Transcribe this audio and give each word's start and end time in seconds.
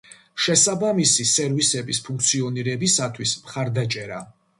შესაბამისი 0.43 1.25
სერვისების 1.31 1.99
ფუნქციონირებისათვის 2.07 3.35
მხარდაჭერა. 3.43 4.19